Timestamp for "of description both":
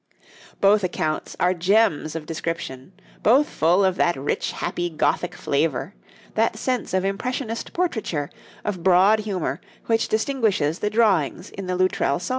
2.15-3.47